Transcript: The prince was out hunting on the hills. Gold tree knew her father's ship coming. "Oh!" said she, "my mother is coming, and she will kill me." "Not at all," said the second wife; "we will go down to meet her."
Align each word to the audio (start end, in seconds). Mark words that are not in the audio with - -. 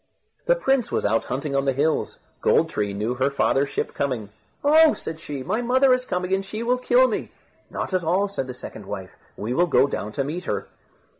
The 0.47 0.55
prince 0.55 0.91
was 0.91 1.05
out 1.05 1.25
hunting 1.25 1.55
on 1.55 1.65
the 1.65 1.73
hills. 1.73 2.17
Gold 2.41 2.71
tree 2.71 2.91
knew 2.91 3.13
her 3.13 3.29
father's 3.29 3.69
ship 3.69 3.93
coming. 3.93 4.29
"Oh!" 4.63 4.95
said 4.95 5.19
she, 5.19 5.43
"my 5.43 5.61
mother 5.61 5.93
is 5.93 6.07
coming, 6.07 6.33
and 6.33 6.43
she 6.43 6.63
will 6.63 6.79
kill 6.79 7.07
me." 7.07 7.31
"Not 7.69 7.93
at 7.93 8.03
all," 8.03 8.27
said 8.27 8.47
the 8.47 8.55
second 8.55 8.87
wife; 8.87 9.11
"we 9.37 9.53
will 9.53 9.67
go 9.67 9.85
down 9.85 10.11
to 10.13 10.23
meet 10.23 10.45
her." 10.45 10.67